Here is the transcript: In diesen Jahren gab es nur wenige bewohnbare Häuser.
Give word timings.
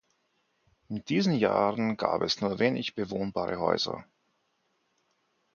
In 0.89 1.05
diesen 1.05 1.33
Jahren 1.35 1.95
gab 1.95 2.23
es 2.23 2.41
nur 2.41 2.57
wenige 2.57 2.91
bewohnbare 2.93 3.59
Häuser. 3.59 4.03